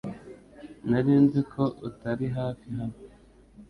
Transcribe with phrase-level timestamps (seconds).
[0.89, 2.97] Nari nzi ko utari hafi hano.